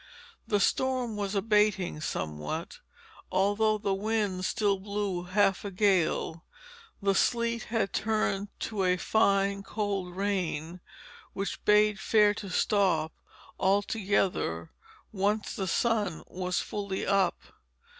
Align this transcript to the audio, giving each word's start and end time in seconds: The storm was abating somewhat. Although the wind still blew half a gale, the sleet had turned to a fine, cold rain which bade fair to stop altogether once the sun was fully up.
The 0.47 0.59
storm 0.59 1.15
was 1.15 1.35
abating 1.35 2.01
somewhat. 2.01 2.79
Although 3.31 3.77
the 3.77 3.93
wind 3.93 4.45
still 4.45 4.79
blew 4.79 5.25
half 5.25 5.63
a 5.63 5.69
gale, 5.69 6.43
the 7.03 7.13
sleet 7.13 7.65
had 7.65 7.93
turned 7.93 8.47
to 8.61 8.83
a 8.83 8.97
fine, 8.97 9.61
cold 9.61 10.15
rain 10.15 10.79
which 11.33 11.63
bade 11.65 11.99
fair 11.99 12.33
to 12.33 12.49
stop 12.49 13.13
altogether 13.59 14.71
once 15.11 15.55
the 15.55 15.67
sun 15.67 16.23
was 16.25 16.59
fully 16.61 17.05
up. 17.05 17.35